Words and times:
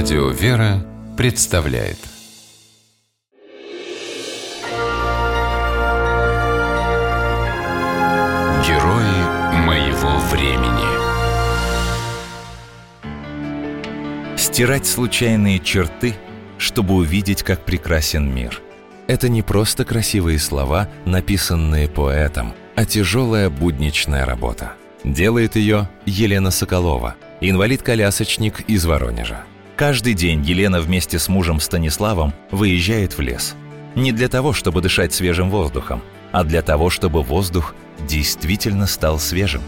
Радио 0.00 0.28
«Вера» 0.28 0.86
представляет 1.16 1.98
Герои 8.64 9.18
моего 9.66 10.20
времени 10.30 10.86
Стирать 14.38 14.86
случайные 14.86 15.58
черты, 15.58 16.14
чтобы 16.58 16.94
увидеть, 16.94 17.42
как 17.42 17.64
прекрасен 17.64 18.32
мир. 18.32 18.62
Это 19.08 19.28
не 19.28 19.42
просто 19.42 19.84
красивые 19.84 20.38
слова, 20.38 20.88
написанные 21.06 21.88
поэтом, 21.88 22.54
а 22.76 22.84
тяжелая 22.84 23.50
будничная 23.50 24.24
работа. 24.24 24.74
Делает 25.02 25.56
ее 25.56 25.88
Елена 26.06 26.52
Соколова, 26.52 27.16
инвалид-колясочник 27.40 28.60
из 28.68 28.86
Воронежа. 28.86 29.44
Каждый 29.78 30.14
день 30.14 30.42
Елена 30.44 30.80
вместе 30.80 31.20
с 31.20 31.28
мужем 31.28 31.60
Станиславом 31.60 32.34
выезжает 32.50 33.16
в 33.16 33.20
лес. 33.20 33.54
Не 33.94 34.10
для 34.10 34.28
того, 34.28 34.52
чтобы 34.52 34.80
дышать 34.82 35.14
свежим 35.14 35.50
воздухом, 35.50 36.02
а 36.32 36.42
для 36.42 36.62
того, 36.62 36.90
чтобы 36.90 37.22
воздух 37.22 37.76
действительно 38.08 38.88
стал 38.88 39.20
свежим. 39.20 39.62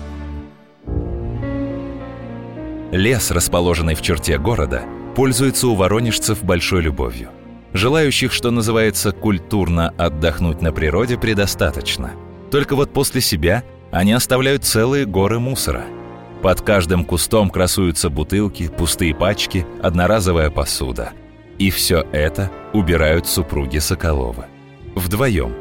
Лес, 2.91 3.31
расположенный 3.31 3.95
в 3.95 4.03
черте 4.03 4.37
города, 4.37 4.83
пользуется 5.15 5.69
у 5.69 5.77
воронежцев 5.77 6.43
большой 6.43 6.83
любовью. 6.83 7.29
Желающих, 7.73 8.33
что 8.33 8.51
называется, 8.51 9.13
культурно 9.13 9.95
отдохнуть 9.97 10.61
на 10.61 10.73
природе 10.73 11.19
предостаточно. 11.19 12.11
Только 12.51 12.75
вот 12.75 12.93
после 12.93 13.21
себя 13.21 13.63
они 13.93 14.13
оставляют 14.13 14.65
целые 14.65 15.07
горы 15.07 15.39
мусора– 15.39 15.85
под 16.43 16.63
каждым 16.63 17.05
кустом 17.05 17.51
красуются 17.51 18.09
бутылки, 18.09 18.69
пустые 18.69 19.15
пачки, 19.15 19.67
одноразовая 19.83 20.51
посуда. 20.51 21.13
И 21.59 21.71
все 21.71 22.07
это 22.13 22.51
убирают 22.73 23.27
супруги 23.27 23.79
Соколова. 23.79 24.47
Вдвоем. 24.95 25.55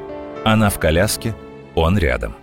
Она 0.46 0.70
в 0.70 0.80
коляске, 0.80 1.36
он 1.76 1.98
рядом. 1.98 2.36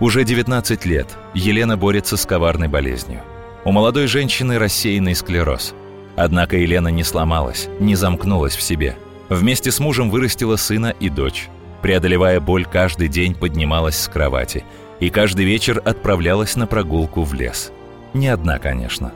Уже 0.00 0.24
19 0.24 0.84
лет 0.84 1.06
Елена 1.32 1.78
борется 1.78 2.16
с 2.16 2.26
коварной 2.26 2.68
болезнью. 2.68 3.22
У 3.64 3.72
молодой 3.72 4.06
женщины 4.06 4.58
рассеянный 4.58 5.14
склероз. 5.14 5.74
Однако 6.14 6.58
Елена 6.58 6.88
не 6.88 7.04
сломалась, 7.04 7.68
не 7.80 7.94
замкнулась 7.94 8.54
в 8.54 8.60
себе. 8.60 8.96
Вместе 9.30 9.70
с 9.70 9.80
мужем 9.80 10.10
вырастила 10.10 10.56
сына 10.56 10.94
и 11.00 11.08
дочь. 11.08 11.48
Преодолевая 11.80 12.38
боль, 12.38 12.66
каждый 12.66 13.08
день 13.08 13.34
поднималась 13.34 13.98
с 13.98 14.08
кровати– 14.08 14.62
и 15.02 15.10
каждый 15.10 15.44
вечер 15.44 15.82
отправлялась 15.84 16.54
на 16.54 16.68
прогулку 16.68 17.24
в 17.24 17.34
лес. 17.34 17.72
Не 18.14 18.28
одна, 18.28 18.60
конечно. 18.60 19.10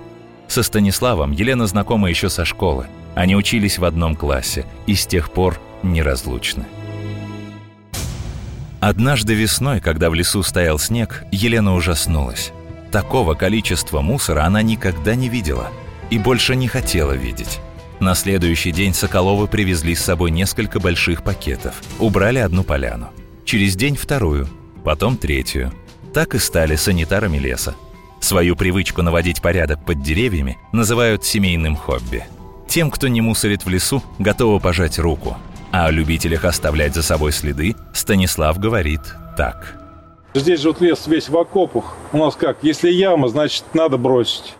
Со 0.49 0.65
Станиславом 0.65 1.31
Елена 1.31 1.69
знакома 1.69 2.11
еще 2.11 2.29
со 2.29 2.45
школы. 2.45 2.89
Они 3.15 3.37
учились 3.37 3.79
в 3.79 3.85
одном 3.85 4.17
классе 4.17 4.67
и 4.89 4.97
с 4.97 5.07
тех 5.07 5.31
пор 5.31 5.61
неразлучны. 5.85 6.65
Однажды 8.81 9.35
весной, 9.35 9.81
когда 9.81 10.11
в 10.11 10.15
лесу 10.15 10.43
стоял 10.43 10.81
снег, 10.81 11.23
Елена 11.31 11.73
ужаснулась. 11.77 12.51
Такого 12.91 13.35
количества 13.35 14.01
мусора 14.01 14.43
она 14.43 14.63
никогда 14.63 15.15
не 15.15 15.29
видела 15.29 15.69
и 16.11 16.19
больше 16.19 16.57
не 16.57 16.67
хотела 16.67 17.13
видеть. 17.13 17.61
На 18.01 18.17
следующий 18.17 18.73
день 18.73 18.93
Соколовы 18.93 19.47
привезли 19.47 19.95
с 19.95 20.03
собой 20.03 20.33
несколько 20.33 20.81
больших 20.81 21.23
пакетов, 21.23 21.81
убрали 22.01 22.41
одну 22.41 22.65
поляну. 22.65 23.11
Через 23.45 23.77
день 23.77 23.95
вторую, 23.95 24.49
потом 24.87 25.17
третью. 25.17 25.73
Так 26.15 26.37
и 26.37 26.39
стали 26.39 26.77
санитарами 26.77 27.39
леса. 27.39 27.75
Свою 28.21 28.55
привычку 28.55 29.03
наводить 29.03 29.43
порядок 29.43 29.85
под 29.85 30.01
деревьями 30.01 30.59
называют 30.73 31.25
семейным 31.25 31.75
хобби. 31.75 32.25
Тем, 32.69 32.93
кто 32.93 33.09
не 33.09 33.21
мусорит 33.21 33.65
в 33.65 33.69
лесу, 33.69 34.01
готовы 34.21 34.61
пожать 34.61 35.01
руку. 35.01 35.37
А 35.73 35.87
о 35.87 35.91
любителях 35.91 36.45
оставлять 36.45 36.95
за 36.95 37.03
собой 37.03 37.33
следы 37.33 37.75
Станислав 37.93 38.61
говорит 38.61 39.01
так. 39.37 39.75
Здесь 40.35 40.61
же 40.61 40.69
вот 40.69 40.81
лес 40.81 41.09
весь 41.09 41.29
в 41.29 41.37
окопах. 41.37 41.97
У 42.13 42.19
нас 42.19 42.37
как, 42.37 42.59
если 42.63 42.89
яма, 42.89 43.27
значит 43.27 43.65
надо 43.75 43.99
бросить. 43.99 44.55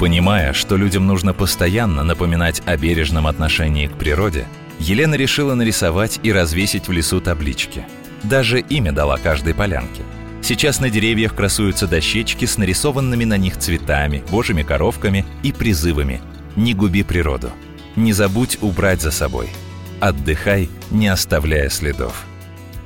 Понимая, 0.00 0.52
что 0.52 0.76
людям 0.76 1.06
нужно 1.06 1.34
постоянно 1.34 2.02
напоминать 2.02 2.62
о 2.66 2.76
бережном 2.76 3.28
отношении 3.28 3.86
к 3.86 3.92
природе, 3.92 4.44
Елена 4.80 5.14
решила 5.14 5.54
нарисовать 5.54 6.18
и 6.24 6.32
развесить 6.32 6.88
в 6.88 6.92
лесу 6.92 7.20
таблички– 7.20 7.86
даже 8.26 8.60
имя 8.60 8.92
дала 8.92 9.18
каждой 9.18 9.54
полянке. 9.54 10.02
Сейчас 10.42 10.78
на 10.80 10.90
деревьях 10.90 11.34
красуются 11.34 11.86
дощечки 11.86 12.44
с 12.44 12.56
нарисованными 12.56 13.24
на 13.24 13.36
них 13.36 13.56
цветами, 13.56 14.22
божьими 14.30 14.62
коровками 14.62 15.24
и 15.42 15.52
призывами 15.52 16.20
«Не 16.54 16.74
губи 16.74 17.02
природу», 17.02 17.50
«Не 17.96 18.12
забудь 18.12 18.58
убрать 18.60 19.00
за 19.00 19.10
собой», 19.10 19.48
«Отдыхай, 20.00 20.68
не 20.90 21.08
оставляя 21.08 21.68
следов». 21.68 22.24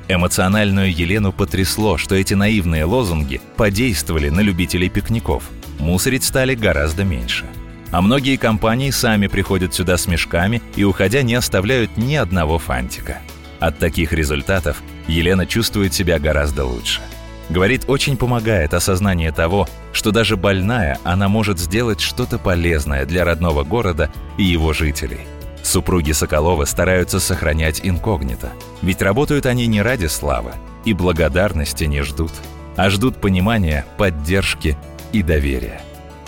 Эмоциональную 0.07 0.91
Елену 0.91 1.31
потрясло, 1.31 1.97
что 1.97 2.15
эти 2.15 2.33
наивные 2.33 2.85
лозунги 2.85 3.39
подействовали 3.55 4.29
на 4.29 4.41
любителей 4.41 4.89
пикников. 4.89 5.43
Мусорить 5.79 6.23
стали 6.23 6.55
гораздо 6.55 7.03
меньше. 7.03 7.45
А 7.91 8.01
многие 8.01 8.37
компании 8.37 8.89
сами 8.89 9.27
приходят 9.27 9.73
сюда 9.73 9.97
с 9.97 10.07
мешками 10.07 10.61
и, 10.75 10.83
уходя, 10.83 11.21
не 11.21 11.35
оставляют 11.35 11.95
ни 11.97 12.15
одного 12.15 12.57
фантика. 12.57 13.19
От 13.59 13.77
таких 13.77 14.11
результатов 14.11 14.81
Елена 15.07 15.45
чувствует 15.45 15.93
себя 15.93 16.19
гораздо 16.19 16.65
лучше. 16.65 17.01
Говорит, 17.49 17.83
очень 17.87 18.15
помогает 18.15 18.73
осознание 18.73 19.31
того, 19.31 19.67
что 19.91 20.11
даже 20.11 20.37
больная 20.37 20.99
она 21.03 21.27
может 21.27 21.59
сделать 21.59 21.99
что-то 21.99 22.37
полезное 22.37 23.05
для 23.05 23.25
родного 23.25 23.63
города 23.63 24.09
и 24.37 24.43
его 24.43 24.71
жителей. 24.71 25.19
Супруги 25.61 26.11
Соколова 26.11 26.65
стараются 26.65 27.19
сохранять 27.19 27.81
инкогнито, 27.83 28.51
ведь 28.81 29.01
работают 29.01 29.45
они 29.45 29.67
не 29.67 29.81
ради 29.81 30.07
славы 30.07 30.53
и 30.85 30.93
благодарности 30.93 31.83
не 31.83 32.01
ждут, 32.01 32.31
а 32.77 32.89
ждут 32.89 33.17
понимания, 33.17 33.85
поддержки 33.97 34.77
и 35.11 35.21
доверия. 35.21 35.81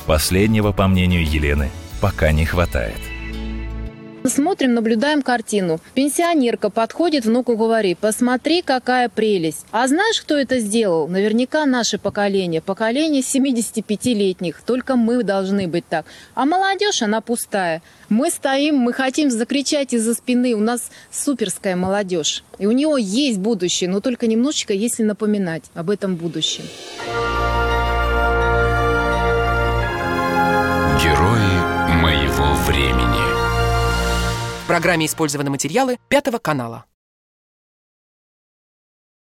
Последнего, 0.06 0.72
по 0.72 0.88
мнению 0.88 1.26
Елены, 1.26 1.72
пока 2.02 2.32
не 2.32 2.46
хватает. 2.46 3.13
Смотрим, 4.26 4.74
наблюдаем 4.74 5.22
картину. 5.22 5.80
Пенсионерка 5.94 6.70
подходит, 6.70 7.26
внуку 7.26 7.58
говорит, 7.58 8.00
посмотри, 8.00 8.62
какая 8.62 9.10
прелесть. 9.10 9.66
А 9.72 9.88
знаешь, 9.88 10.22
кто 10.22 10.36
это 10.36 10.60
сделал? 10.60 11.08
Наверняка 11.08 11.66
наше 11.66 11.98
поколение, 11.98 12.62
поколение 12.62 13.22
75-летних. 13.22 14.62
Только 14.66 14.96
мы 14.96 15.24
должны 15.24 15.68
быть 15.68 15.86
так. 15.88 16.06
А 16.36 16.46
молодежь, 16.46 17.02
она 17.02 17.20
пустая. 17.20 17.82
Мы 18.08 18.30
стоим, 18.30 18.78
мы 18.78 18.94
хотим 18.94 19.30
закричать 19.30 19.94
из-за 19.94 20.14
спины. 20.14 20.54
У 20.54 20.60
нас 20.60 20.90
суперская 21.12 21.76
молодежь. 21.76 22.44
И 22.60 22.66
у 22.66 22.72
него 22.72 22.98
есть 22.98 23.40
будущее, 23.40 23.90
но 23.90 24.00
только 24.00 24.28
немножечко, 24.28 24.74
если 24.74 25.04
напоминать 25.04 25.64
об 25.74 25.90
этом 25.90 26.16
будущем. 26.16 26.64
Герои 31.02 32.02
моего 32.02 32.54
времени 32.66 33.23
программе 34.74 35.06
использованы 35.06 35.52
материалы 35.52 36.00
Пятого 36.10 36.40
канала. 36.40 36.86